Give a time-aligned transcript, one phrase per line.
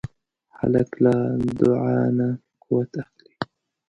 [0.59, 1.13] هلک له
[1.59, 2.27] دعا نه
[2.63, 3.31] قوت اخلي.